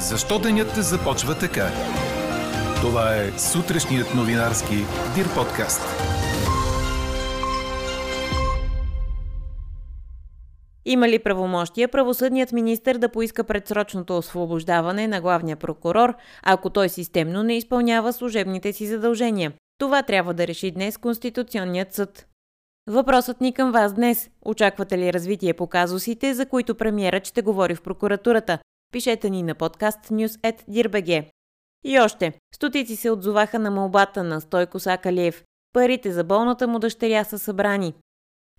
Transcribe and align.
Защо 0.00 0.38
денят 0.38 0.74
започва 0.74 1.38
така? 1.38 1.68
Това 2.80 3.16
е 3.16 3.38
сутрешният 3.38 4.14
новинарски 4.14 4.74
Дир 5.14 5.34
подкаст. 5.34 5.80
Има 10.84 11.08
ли 11.08 11.18
правомощия 11.18 11.88
правосъдният 11.88 12.52
министр 12.52 12.98
да 12.98 13.08
поиска 13.08 13.44
предсрочното 13.44 14.16
освобождаване 14.18 15.08
на 15.08 15.20
главния 15.20 15.56
прокурор, 15.56 16.14
ако 16.42 16.70
той 16.70 16.88
системно 16.88 17.42
не 17.42 17.56
изпълнява 17.56 18.12
служебните 18.12 18.72
си 18.72 18.86
задължения? 18.86 19.52
Това 19.78 20.02
трябва 20.02 20.34
да 20.34 20.46
реши 20.46 20.70
днес 20.70 20.98
Конституционният 20.98 21.94
съд. 21.94 22.26
Въпросът 22.86 23.40
ни 23.40 23.52
към 23.52 23.72
вас 23.72 23.94
днес. 23.94 24.30
Очаквате 24.44 24.98
ли 24.98 25.12
развитие 25.12 25.54
по 25.54 25.66
казусите, 25.66 26.34
за 26.34 26.46
които 26.46 26.74
премиерът 26.74 27.26
ще 27.26 27.42
говори 27.42 27.74
в 27.74 27.82
прокуратурата? 27.82 28.58
Пишете 28.92 29.30
ни 29.30 29.42
на 29.42 29.54
подкаст 29.54 29.98
news.dirbg. 30.08 31.24
И 31.84 31.98
още. 32.00 32.32
Стотици 32.54 32.96
се 32.96 33.10
отзоваха 33.10 33.58
на 33.58 33.70
молбата 33.70 34.24
на 34.24 34.40
Стойко 34.40 34.80
Сакалиев. 34.80 35.42
Парите 35.72 36.12
за 36.12 36.24
болната 36.24 36.68
му 36.68 36.78
дъщеря 36.78 37.24
са 37.24 37.38
събрани. 37.38 37.94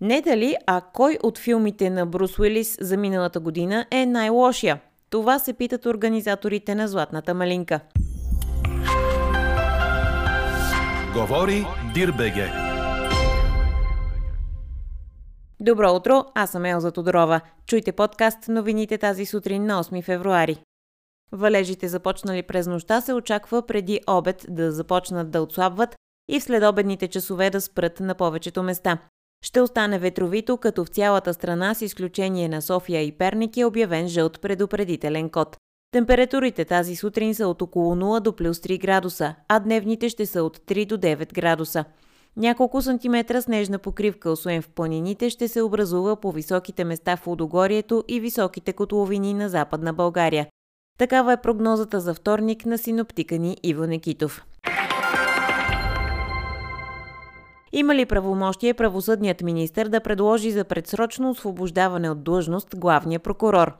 Не 0.00 0.20
дали, 0.20 0.56
а 0.66 0.80
кой 0.80 1.18
от 1.22 1.38
филмите 1.38 1.90
на 1.90 2.06
Брус 2.06 2.38
Уилис 2.38 2.78
за 2.80 2.96
миналата 2.96 3.40
година 3.40 3.86
е 3.90 4.06
най-лошия? 4.06 4.80
Това 5.10 5.38
се 5.38 5.52
питат 5.52 5.86
организаторите 5.86 6.74
на 6.74 6.88
Златната 6.88 7.34
малинка. 7.34 7.80
Говори 11.14 11.66
Дирбеге. 11.94 12.71
Добро 15.62 15.94
утро, 15.94 16.24
аз 16.34 16.50
съм 16.50 16.64
Елза 16.64 16.90
Тодорова. 16.90 17.40
Чуйте 17.66 17.92
подкаст 17.92 18.48
новините 18.48 18.98
тази 18.98 19.26
сутрин 19.26 19.66
на 19.66 19.84
8 19.84 20.02
февруари. 20.02 20.62
Валежите 21.32 21.88
започнали 21.88 22.42
през 22.42 22.66
нощта 22.66 23.00
се 23.00 23.14
очаква 23.14 23.66
преди 23.66 24.00
обед 24.06 24.46
да 24.48 24.72
започнат 24.72 25.30
да 25.30 25.42
отслабват 25.42 25.96
и 26.28 26.40
в 26.40 26.42
следобедните 26.42 27.08
часове 27.08 27.50
да 27.50 27.60
спрат 27.60 28.00
на 28.00 28.14
повечето 28.14 28.62
места. 28.62 28.98
Ще 29.44 29.60
остане 29.60 29.98
ветровито, 29.98 30.56
като 30.56 30.84
в 30.84 30.88
цялата 30.88 31.34
страна 31.34 31.74
с 31.74 31.82
изключение 31.82 32.48
на 32.48 32.62
София 32.62 33.02
и 33.02 33.12
Перник 33.12 33.56
е 33.56 33.64
обявен 33.64 34.08
жълт 34.08 34.40
предупредителен 34.40 35.30
код. 35.30 35.56
Температурите 35.92 36.64
тази 36.64 36.96
сутрин 36.96 37.34
са 37.34 37.48
от 37.48 37.62
около 37.62 37.94
0 37.94 38.20
до 38.20 38.36
плюс 38.36 38.58
3 38.58 38.80
градуса, 38.80 39.34
а 39.48 39.60
дневните 39.60 40.08
ще 40.08 40.26
са 40.26 40.42
от 40.42 40.58
3 40.58 40.86
до 40.86 40.98
9 40.98 41.32
градуса. 41.32 41.84
Няколко 42.36 42.82
сантиметра 42.82 43.42
снежна 43.42 43.78
покривка, 43.78 44.30
освен 44.30 44.62
в 44.62 44.68
планините, 44.68 45.30
ще 45.30 45.48
се 45.48 45.62
образува 45.62 46.16
по 46.16 46.32
високите 46.32 46.84
места 46.84 47.16
в 47.16 47.26
Лудогорието 47.26 48.04
и 48.08 48.20
високите 48.20 48.72
котловини 48.72 49.34
на 49.34 49.48
Западна 49.48 49.92
България. 49.92 50.46
Такава 50.98 51.32
е 51.32 51.40
прогнозата 51.40 52.00
за 52.00 52.14
вторник 52.14 52.66
на 52.66 52.78
синоптика 52.78 53.38
ни 53.38 53.56
Иво 53.62 53.86
Некитов. 53.86 54.44
Има 57.72 57.94
ли 57.94 58.06
правомощие 58.06 58.74
правосъдният 58.74 59.42
министр 59.42 59.88
да 59.88 60.00
предложи 60.00 60.50
за 60.50 60.64
предсрочно 60.64 61.30
освобождаване 61.30 62.10
от 62.10 62.24
длъжност 62.24 62.76
главния 62.76 63.20
прокурор? 63.20 63.72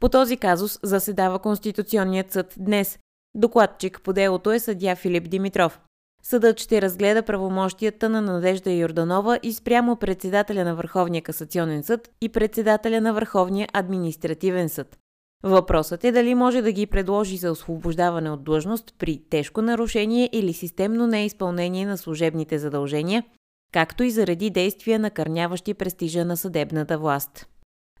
По 0.00 0.08
този 0.08 0.36
казус 0.36 0.78
заседава 0.82 1.38
Конституционният 1.38 2.32
съд 2.32 2.54
днес. 2.58 2.98
Докладчик 3.34 4.00
по 4.04 4.12
делото 4.12 4.52
е 4.52 4.58
съдя 4.58 4.96
Филип 4.96 5.28
Димитров. 5.28 5.80
Съдът 6.22 6.60
ще 6.60 6.82
разгледа 6.82 7.22
правомощията 7.22 8.08
на 8.08 8.20
Надежда 8.20 8.70
Йорданова 8.70 9.38
и 9.42 9.52
спрямо 9.52 9.96
председателя 9.96 10.64
на 10.64 10.74
Върховния 10.74 11.22
касационен 11.22 11.82
съд 11.82 12.10
и 12.20 12.28
председателя 12.28 13.00
на 13.00 13.14
Върховния 13.14 13.68
административен 13.72 14.68
съд. 14.68 14.98
Въпросът 15.42 16.04
е 16.04 16.12
дали 16.12 16.34
може 16.34 16.62
да 16.62 16.72
ги 16.72 16.86
предложи 16.86 17.36
за 17.36 17.50
освобождаване 17.50 18.30
от 18.30 18.44
длъжност 18.44 18.94
при 18.98 19.22
тежко 19.30 19.62
нарушение 19.62 20.30
или 20.32 20.52
системно 20.52 21.06
неизпълнение 21.06 21.86
на 21.86 21.98
служебните 21.98 22.58
задължения, 22.58 23.24
както 23.72 24.02
и 24.02 24.10
заради 24.10 24.50
действия 24.50 24.98
накърняващи 24.98 25.74
престижа 25.74 26.24
на 26.24 26.36
съдебната 26.36 26.98
власт. 26.98 27.46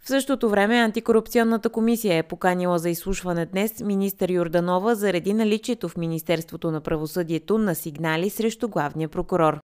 В 0.02 0.08
същото 0.08 0.48
време 0.48 0.76
антикорупционната 0.76 1.68
комисия 1.68 2.16
е 2.16 2.22
поканила 2.22 2.78
за 2.78 2.90
изслушване 2.90 3.46
днес 3.46 3.80
министър 3.80 4.30
Юрданова 4.30 4.94
заради 4.94 5.34
наличието 5.34 5.88
в 5.88 5.96
Министерството 5.96 6.70
на 6.70 6.80
правосъдието 6.80 7.58
на 7.58 7.74
сигнали 7.74 8.30
срещу 8.30 8.68
главния 8.68 9.08
прокурор. 9.08 9.60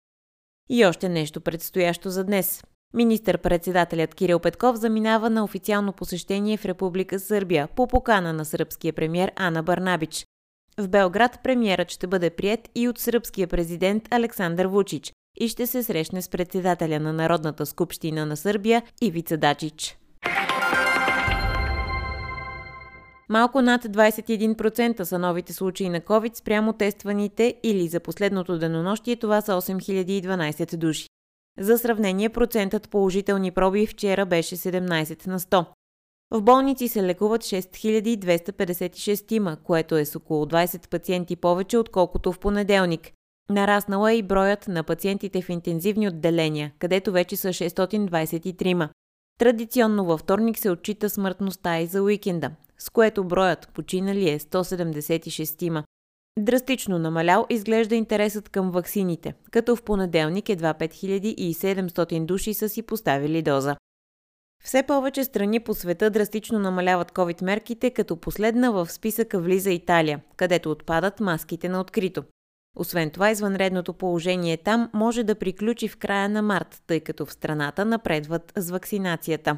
И 0.69 0.85
още 0.85 1.09
нещо 1.09 1.41
предстоящо 1.41 2.09
за 2.09 2.23
днес. 2.23 2.63
Министър-председателят 2.93 4.15
Кирил 4.15 4.39
Петков 4.39 4.75
заминава 4.75 5.29
на 5.29 5.43
официално 5.43 5.93
посещение 5.93 6.57
в 6.57 6.65
Република 6.65 7.19
Сърбия 7.19 7.67
по 7.75 7.87
покана 7.87 8.33
на 8.33 8.45
сръбския 8.45 8.93
премьер 8.93 9.31
Ана 9.35 9.63
Барнабич. 9.63 10.25
В 10.77 10.87
Белград 10.87 11.39
премьерът 11.43 11.91
ще 11.91 12.07
бъде 12.07 12.29
прият 12.29 12.69
и 12.75 12.89
от 12.89 12.99
сръбския 12.99 13.47
президент 13.47 14.07
Александър 14.11 14.65
Вучич 14.65 15.13
и 15.39 15.47
ще 15.47 15.67
се 15.67 15.83
срещне 15.83 16.21
с 16.21 16.29
председателя 16.29 16.99
на 16.99 17.13
Народната 17.13 17.65
скупщина 17.65 18.25
на 18.25 18.37
Сърбия 18.37 18.83
Ивица 19.01 19.37
Дачич. 19.37 19.97
Малко 23.33 23.61
над 23.61 23.83
21% 23.83 25.03
са 25.03 25.19
новите 25.19 25.53
случаи 25.53 25.89
на 25.89 26.01
COVID 26.01 26.37
спрямо 26.37 26.73
тестваните 26.73 27.55
или 27.63 27.87
за 27.87 27.99
последното 27.99 28.59
денонощие 28.59 29.15
това 29.15 29.41
са 29.41 29.51
8012 29.51 30.77
души. 30.77 31.07
За 31.59 31.77
сравнение, 31.77 32.29
процентът 32.29 32.89
положителни 32.89 33.51
проби 33.51 33.87
вчера 33.87 34.25
беше 34.25 34.55
17 34.55 35.27
на 35.27 35.39
100. 35.39 35.65
В 36.31 36.41
болници 36.41 36.87
се 36.87 37.03
лекуват 37.03 37.41
6256 37.41 39.27
тима, 39.27 39.57
което 39.63 39.97
е 39.97 40.05
с 40.05 40.15
около 40.15 40.45
20 40.45 40.89
пациенти 40.89 41.35
повече, 41.35 41.77
отколкото 41.77 42.31
в 42.31 42.39
понеделник. 42.39 43.11
Нараснала 43.49 44.11
е 44.11 44.17
и 44.17 44.23
броят 44.23 44.67
на 44.67 44.83
пациентите 44.83 45.41
в 45.41 45.49
интензивни 45.49 46.07
отделения, 46.07 46.71
където 46.79 47.11
вече 47.11 47.35
са 47.35 47.47
623. 47.47 48.89
Традиционно 49.39 50.05
във 50.05 50.19
вторник 50.19 50.57
се 50.57 50.69
отчита 50.69 51.09
смъртността 51.09 51.79
и 51.79 51.87
за 51.87 52.03
уикенда, 52.03 52.51
с 52.83 52.89
което 52.89 53.23
броят 53.23 53.69
починали 53.73 54.29
е 54.29 54.39
176. 54.39 55.83
Драстично 56.39 56.99
намалял 56.99 57.45
изглежда 57.49 57.95
интересът 57.95 58.49
към 58.49 58.71
ваксините, 58.71 59.33
като 59.51 59.75
в 59.75 59.83
понеделник 59.83 60.49
едва 60.49 60.73
5700 60.73 62.25
души 62.25 62.53
са 62.53 62.69
си 62.69 62.81
поставили 62.81 63.41
доза. 63.41 63.75
Все 64.63 64.83
повече 64.83 65.23
страни 65.23 65.59
по 65.59 65.73
света 65.73 66.09
драстично 66.09 66.59
намаляват 66.59 67.11
COVID 67.11 67.43
мерките, 67.43 67.89
като 67.89 68.17
последна 68.17 68.71
в 68.71 68.91
списъка 68.91 69.39
влиза 69.39 69.71
Италия, 69.71 70.21
където 70.35 70.71
отпадат 70.71 71.19
маските 71.19 71.69
на 71.69 71.81
открито. 71.81 72.23
Освен 72.77 73.09
това, 73.09 73.29
извънредното 73.29 73.93
положение 73.93 74.57
там 74.57 74.89
може 74.93 75.23
да 75.23 75.35
приключи 75.35 75.87
в 75.87 75.97
края 75.97 76.29
на 76.29 76.41
март, 76.41 76.81
тъй 76.87 76.99
като 76.99 77.25
в 77.25 77.33
страната 77.33 77.85
напредват 77.85 78.53
с 78.55 78.69
вакцинацията. 78.69 79.57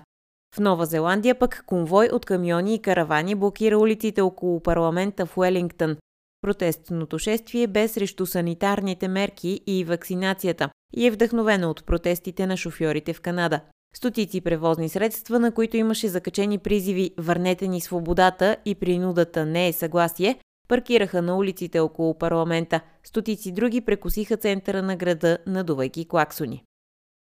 В 0.55 0.59
Нова 0.59 0.85
Зеландия 0.85 1.35
пък 1.35 1.63
конвой 1.65 2.09
от 2.13 2.25
камиони 2.25 2.75
и 2.75 2.79
каравани 2.79 3.35
блокира 3.35 3.77
улиците 3.79 4.21
около 4.21 4.59
парламента 4.59 5.25
в 5.25 5.37
Уелингтън. 5.37 5.97
Протестното 6.41 7.19
шествие 7.19 7.67
бе 7.67 7.87
срещу 7.87 8.25
санитарните 8.25 9.07
мерки 9.07 9.61
и 9.67 9.83
вакцинацията 9.83 10.69
и 10.93 11.07
е 11.07 11.11
вдъхновено 11.11 11.69
от 11.69 11.85
протестите 11.85 12.47
на 12.47 12.57
шофьорите 12.57 13.13
в 13.13 13.21
Канада. 13.21 13.59
Стотици 13.95 14.41
превозни 14.41 14.89
средства, 14.89 15.39
на 15.39 15.51
които 15.51 15.77
имаше 15.77 16.07
закачени 16.07 16.57
призиви 16.57 17.11
«Върнете 17.17 17.67
ни 17.67 17.81
свободата» 17.81 18.57
и 18.65 18.75
принудата 18.75 19.45
не 19.45 19.67
е 19.67 19.73
съгласие, 19.73 20.39
паркираха 20.67 21.21
на 21.21 21.37
улиците 21.37 21.79
около 21.79 22.17
парламента. 22.17 22.81
Стотици 23.03 23.51
други 23.51 23.81
прекусиха 23.81 24.37
центъра 24.37 24.81
на 24.81 24.95
града, 24.95 25.37
надувайки 25.47 26.07
клаксони. 26.07 26.63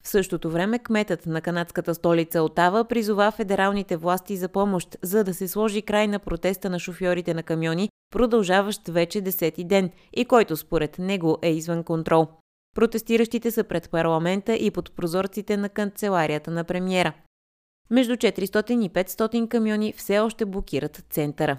В 0.03 0.09
същото 0.09 0.49
време 0.49 0.79
кметът 0.79 1.25
на 1.25 1.41
канадската 1.41 1.95
столица 1.95 2.41
Отава 2.41 2.85
призова 2.85 3.31
федералните 3.31 3.97
власти 3.97 4.37
за 4.37 4.47
помощ, 4.47 4.97
за 5.01 5.23
да 5.23 5.33
се 5.33 5.47
сложи 5.47 5.81
край 5.81 6.07
на 6.07 6.19
протеста 6.19 6.69
на 6.69 6.79
шофьорите 6.79 7.33
на 7.33 7.43
камиони, 7.43 7.89
продължаващ 8.11 8.87
вече 8.87 9.21
десети 9.21 9.63
ден 9.63 9.89
и 10.13 10.25
който 10.25 10.57
според 10.57 10.99
него 10.99 11.37
е 11.41 11.49
извън 11.49 11.83
контрол. 11.83 12.27
Протестиращите 12.75 13.51
са 13.51 13.63
пред 13.63 13.89
парламента 13.89 14.55
и 14.55 14.71
под 14.71 14.95
прозорците 14.95 15.57
на 15.57 15.69
канцеларията 15.69 16.51
на 16.51 16.63
премиера. 16.63 17.13
Между 17.89 18.13
400 18.13 18.85
и 18.85 18.89
500 18.89 19.47
камиони 19.47 19.93
все 19.97 20.19
още 20.19 20.45
блокират 20.45 21.03
центъра. 21.09 21.57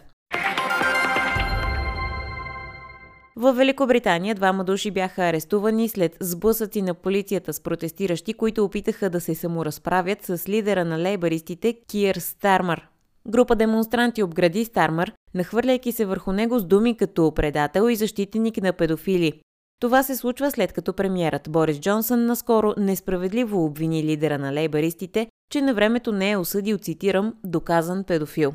В 3.37 3.53
Великобритания 3.53 4.35
двама 4.35 4.65
души 4.65 4.91
бяха 4.91 5.23
арестувани 5.23 5.89
след 5.89 6.17
сблъсъци 6.21 6.83
на 6.83 6.95
полицията 6.95 7.53
с 7.53 7.61
протестиращи, 7.61 8.35
които 8.35 8.65
опитаха 8.65 9.11
да 9.11 9.21
се 9.21 9.35
саморазправят 9.35 10.23
с 10.23 10.49
лидера 10.49 10.85
на 10.85 10.99
лейбаристите 10.99 11.77
Киер 11.89 12.17
Стармър. 12.17 12.89
Група 13.29 13.57
демонстранти 13.57 14.23
обгради 14.23 14.65
Стармър, 14.65 15.13
нахвърляйки 15.35 15.93
се 15.93 16.05
върху 16.05 16.33
него 16.33 16.59
с 16.59 16.65
думи 16.65 16.97
като 16.97 17.33
предател 17.35 17.91
и 17.91 17.97
защитник 17.97 18.63
на 18.63 18.73
педофили. 18.73 19.41
Това 19.81 20.03
се 20.03 20.17
случва 20.17 20.51
след 20.51 20.73
като 20.73 20.93
премиерът 20.93 21.51
Борис 21.51 21.81
Джонсън 21.81 22.27
наскоро 22.27 22.75
несправедливо 22.79 23.65
обвини 23.65 24.05
лидера 24.05 24.39
на 24.39 24.53
лейбаристите, 24.53 25.27
че 25.51 25.61
на 25.61 25.75
времето 25.75 26.13
не 26.13 26.31
е 26.31 26.37
осъдил, 26.37 26.79
цитирам, 26.79 27.35
доказан 27.45 28.05
педофил. 28.05 28.55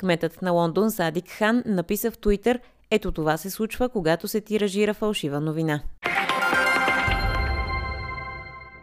Кметът 0.00 0.42
на 0.42 0.50
Лондон 0.50 0.90
Садик 0.90 1.30
Хан 1.30 1.62
написа 1.66 2.10
в 2.10 2.18
Твитър 2.18 2.60
ето 2.90 3.12
това 3.12 3.36
се 3.36 3.50
случва, 3.50 3.88
когато 3.88 4.28
се 4.28 4.40
тиражира 4.40 4.94
фалшива 4.94 5.40
новина. 5.40 5.82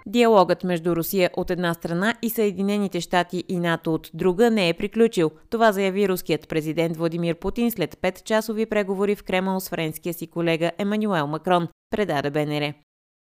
Диалогът 0.09 0.63
между 0.63 0.95
Русия 0.95 1.29
от 1.37 1.51
една 1.51 1.73
страна 1.73 2.15
и 2.21 2.29
Съединените 2.29 3.01
щати 3.01 3.43
и 3.47 3.59
НАТО 3.59 3.93
от 3.93 4.09
друга 4.13 4.51
не 4.51 4.69
е 4.69 4.73
приключил. 4.73 5.31
Това 5.49 5.71
заяви 5.71 6.09
руският 6.09 6.47
президент 6.47 6.97
Владимир 6.97 7.35
Путин 7.35 7.71
след 7.71 7.95
5-часови 7.95 8.65
преговори 8.65 9.15
в 9.15 9.23
Кремъл 9.23 9.59
с 9.59 9.69
френския 9.69 10.13
си 10.13 10.27
колега 10.27 10.71
Емануел 10.77 11.27
Макрон, 11.27 11.67
предаде 11.89 12.29
БНР. 12.29 12.73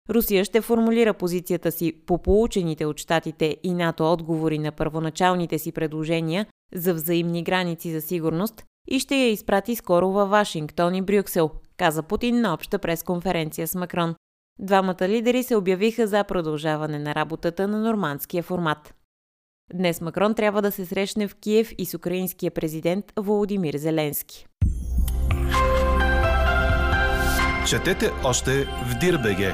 Русия 0.09 0.45
ще 0.45 0.61
формулира 0.61 1.13
позицията 1.13 1.71
си 1.71 1.93
по 2.05 2.21
получените 2.21 2.85
от 2.85 2.97
щатите 2.97 3.57
и 3.63 3.73
НАТО 3.73 4.11
отговори 4.13 4.59
на 4.59 4.71
първоначалните 4.71 5.59
си 5.59 5.71
предложения 5.71 6.45
за 6.75 6.93
взаимни 6.93 7.43
граници 7.43 7.91
за 7.91 8.01
сигурност 8.01 8.63
и 8.87 8.99
ще 8.99 9.15
я 9.15 9.31
изпрати 9.31 9.75
скоро 9.75 10.09
във 10.09 10.29
Вашингтон 10.29 10.95
и 10.95 11.01
Брюксел, 11.01 11.51
каза 11.77 12.03
Путин 12.03 12.41
на 12.41 12.53
обща 12.53 12.79
пресконференция 12.79 13.67
с 13.67 13.75
Макрон. 13.75 14.15
Двамата 14.59 15.07
лидери 15.09 15.43
се 15.43 15.55
обявиха 15.55 16.07
за 16.07 16.23
продължаване 16.23 16.99
на 16.99 17.15
работата 17.15 17.67
на 17.67 17.79
нормандския 17.79 18.43
формат. 18.43 18.93
Днес 19.73 20.01
Макрон 20.01 20.35
трябва 20.35 20.61
да 20.61 20.71
се 20.71 20.85
срещне 20.85 21.27
в 21.27 21.35
Киев 21.35 21.71
и 21.77 21.85
с 21.85 21.93
украинския 21.93 22.51
президент 22.51 23.05
Володимир 23.19 23.77
Зеленски. 23.77 24.47
Четете 27.69 28.11
още 28.23 28.65
в 28.65 28.99
Дирбеге. 28.99 29.53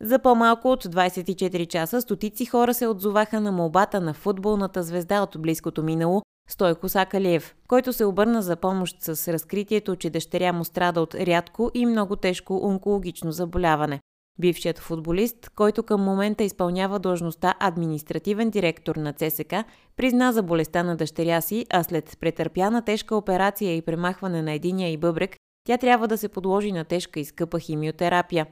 За 0.00 0.18
по-малко 0.18 0.68
от 0.68 0.84
24 0.84 1.66
часа 1.66 2.00
стотици 2.00 2.46
хора 2.46 2.74
се 2.74 2.86
отзоваха 2.86 3.40
на 3.40 3.52
молбата 3.52 4.00
на 4.00 4.14
футболната 4.14 4.82
звезда 4.82 5.22
от 5.22 5.36
близкото 5.38 5.82
минало 5.82 6.22
Стойко 6.48 6.88
Сакалиев, 6.88 7.54
който 7.68 7.92
се 7.92 8.04
обърна 8.04 8.42
за 8.42 8.56
помощ 8.56 8.96
с 9.02 9.32
разкритието, 9.32 9.96
че 9.96 10.10
дъщеря 10.10 10.52
му 10.52 10.64
страда 10.64 11.00
от 11.00 11.14
рядко 11.14 11.70
и 11.74 11.86
много 11.86 12.16
тежко 12.16 12.60
онкологично 12.66 13.32
заболяване. 13.32 14.00
Бившият 14.40 14.78
футболист, 14.78 15.50
който 15.54 15.82
към 15.82 16.04
момента 16.04 16.44
изпълнява 16.44 16.98
длъжността 16.98 17.54
административен 17.60 18.50
директор 18.50 18.96
на 18.96 19.12
ЦСК, 19.12 19.54
призна 19.96 20.32
за 20.32 20.42
болестта 20.42 20.82
на 20.82 20.96
дъщеря 20.96 21.40
си, 21.40 21.66
а 21.70 21.82
след 21.82 22.16
претърпяна 22.20 22.84
тежка 22.84 23.16
операция 23.16 23.76
и 23.76 23.82
премахване 23.82 24.42
на 24.42 24.52
единия 24.52 24.92
и 24.92 24.96
бъбрек, 24.96 25.36
тя 25.66 25.78
трябва 25.78 26.08
да 26.08 26.18
се 26.18 26.28
подложи 26.28 26.72
на 26.72 26.84
тежка 26.84 27.20
и 27.20 27.24
скъпа 27.24 27.58
химиотерапия. 27.58 28.46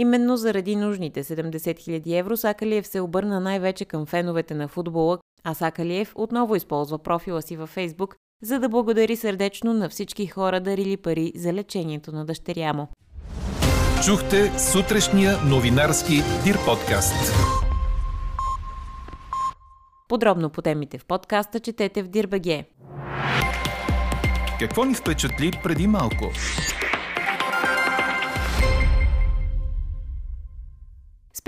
Именно 0.00 0.36
заради 0.36 0.76
нужните 0.76 1.24
70 1.24 1.58
000 1.58 2.18
евро 2.18 2.36
Сакалиев 2.36 2.86
се 2.86 3.00
обърна 3.00 3.40
най-вече 3.40 3.84
към 3.84 4.06
феновете 4.06 4.54
на 4.54 4.68
футбола, 4.68 5.18
а 5.44 5.54
Сакалиев 5.54 6.12
отново 6.14 6.56
използва 6.56 6.98
профила 6.98 7.42
си 7.42 7.56
във 7.56 7.68
Фейсбук, 7.70 8.16
за 8.42 8.58
да 8.58 8.68
благодари 8.68 9.16
сърдечно 9.16 9.74
на 9.74 9.88
всички 9.88 10.26
хора 10.26 10.60
дарили 10.60 10.96
пари 10.96 11.32
за 11.36 11.52
лечението 11.52 12.12
на 12.12 12.24
дъщеря 12.24 12.72
му. 12.72 12.88
Чухте 14.04 14.58
сутрешния 14.58 15.36
новинарски 15.50 16.22
Дир 16.44 16.56
подкаст. 16.66 17.34
Подробно 20.08 20.50
по 20.50 20.62
темите 20.62 20.98
в 20.98 21.04
подкаста 21.04 21.60
четете 21.60 22.02
в 22.02 22.08
Дирбеге. 22.08 22.64
Какво 24.58 24.84
ни 24.84 24.94
впечатли 24.94 25.52
преди 25.62 25.86
малко? 25.86 26.30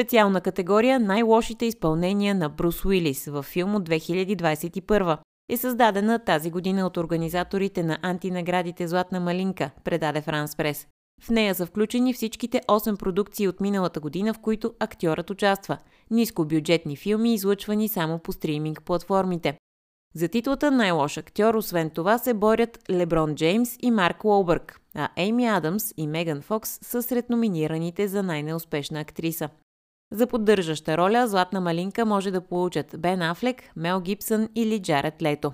Специална 0.00 0.40
категория 0.40 1.00
най-лошите 1.00 1.66
изпълнения 1.66 2.34
на 2.34 2.48
Брус 2.48 2.84
Уилис 2.84 3.26
във 3.26 3.44
филм 3.44 3.74
от 3.74 3.88
2021 3.88 5.18
е 5.50 5.56
създадена 5.56 6.18
тази 6.18 6.50
година 6.50 6.86
от 6.86 6.96
организаторите 6.96 7.82
на 7.82 7.98
антинаградите 8.02 8.88
Златна 8.88 9.20
малинка, 9.20 9.70
предаде 9.84 10.20
Франс 10.20 10.56
Прес. 10.56 10.86
В 11.22 11.30
нея 11.30 11.54
са 11.54 11.66
включени 11.66 12.12
всичките 12.12 12.60
8 12.68 12.98
продукции 12.98 13.48
от 13.48 13.60
миналата 13.60 14.00
година, 14.00 14.34
в 14.34 14.38
които 14.38 14.74
актьорът 14.78 15.30
участва. 15.30 15.78
Нискобюджетни 16.10 16.96
филми, 16.96 17.34
излъчвани 17.34 17.88
само 17.88 18.18
по 18.18 18.32
стриминг 18.32 18.82
платформите. 18.82 19.58
За 20.14 20.28
титлата 20.28 20.70
най-лош 20.70 21.16
актьор, 21.16 21.54
освен 21.54 21.90
това, 21.90 22.18
се 22.18 22.34
борят 22.34 22.78
Леброн 22.90 23.34
Джеймс 23.34 23.76
и 23.82 23.90
Марк 23.90 24.24
Уолбърг, 24.24 24.80
а 24.94 25.08
Ейми 25.16 25.46
Адамс 25.46 25.92
и 25.96 26.06
Меган 26.06 26.42
Фокс 26.42 26.78
са 26.82 27.02
сред 27.02 27.30
номинираните 27.30 28.08
за 28.08 28.22
най-неуспешна 28.22 29.00
актриса. 29.00 29.48
За 30.12 30.26
поддържаща 30.26 30.96
роля 30.96 31.28
Златна 31.28 31.60
малинка 31.60 32.06
може 32.06 32.30
да 32.30 32.40
получат 32.40 32.94
Бен 32.98 33.22
Афлек, 33.22 33.62
Мел 33.76 34.00
Гибсън 34.00 34.48
или 34.54 34.82
Джаред 34.82 35.22
Лето. 35.22 35.52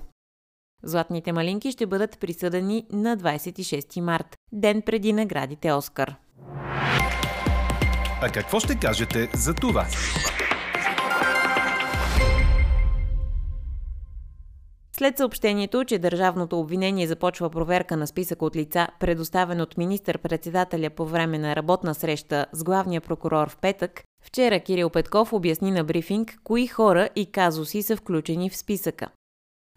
Златните 0.83 1.33
малинки 1.33 1.73
ще 1.73 1.87
бъдат 1.87 2.19
присъдени 2.19 2.87
на 2.93 3.17
26 3.17 4.01
март, 4.01 4.37
ден 4.53 4.83
преди 4.83 5.13
наградите 5.13 5.73
Оскар. 5.73 6.17
А 8.23 8.31
какво 8.33 8.61
ще 8.61 8.79
кажете 8.79 9.31
за 9.35 9.55
това? 9.55 9.87
След 14.99 15.17
съобщението, 15.17 15.85
че 15.85 15.99
държавното 15.99 16.61
обвинение 16.61 17.07
започва 17.07 17.51
проверка 17.51 17.97
на 17.97 18.07
списък 18.07 18.43
от 18.43 18.57
лица, 18.57 18.89
предоставен 19.01 19.61
от 19.61 19.77
министър-председателя 19.77 20.91
по 20.91 21.07
време 21.07 21.39
на 21.39 21.57
работна 21.57 21.95
среща 21.95 22.47
с 22.53 22.65
главния 22.65 23.01
прокурор 23.01 23.51
в 23.51 23.57
петък, 23.57 24.03
вчера 24.27 24.61
Кирил 24.61 24.91
Петков 24.91 25.33
обясни 25.33 25.71
на 25.71 25.85
брифинг 25.85 26.39
кои 26.45 26.67
хора 26.67 27.09
и 27.17 27.33
казуси 27.33 27.83
са 27.83 27.97
включени 27.97 28.51
в 28.51 28.57
списъка. 28.57 29.09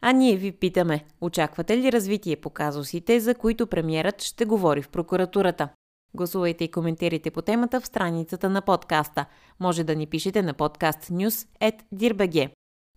А 0.01 0.11
ние 0.11 0.35
ви 0.35 0.51
питаме, 0.51 1.05
очаквате 1.21 1.77
ли 1.77 1.91
развитие 1.91 2.35
по 2.35 2.49
казусите, 2.49 3.19
за 3.19 3.35
които 3.35 3.67
премиерът 3.67 4.21
ще 4.21 4.45
говори 4.45 4.81
в 4.81 4.89
прокуратурата? 4.89 5.69
Гласувайте 6.13 6.63
и 6.63 6.71
коментирайте 6.71 7.31
по 7.31 7.41
темата 7.41 7.81
в 7.81 7.87
страницата 7.87 8.49
на 8.49 8.61
подкаста. 8.61 9.25
Може 9.59 9.83
да 9.83 9.95
ни 9.95 10.07
пишете 10.07 10.41
на 10.41 10.53
подкаст 10.53 10.99
News 10.99 11.47
at 11.61 11.75
Dirbg. 11.95 12.49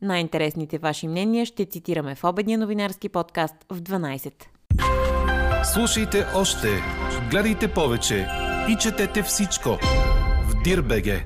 Най-интересните 0.02 0.78
ваши 0.78 1.08
мнения 1.08 1.46
ще 1.46 1.66
цитираме 1.66 2.14
в 2.14 2.24
обедния 2.24 2.58
новинарски 2.58 3.08
подкаст 3.08 3.54
в 3.70 3.82
12. 3.82 4.32
Слушайте 5.64 6.26
още, 6.34 6.68
гледайте 7.30 7.68
повече 7.74 8.26
и 8.68 8.76
четете 8.76 9.22
всичко 9.22 9.68
в 10.48 10.62
Дирбеге. 10.64 11.24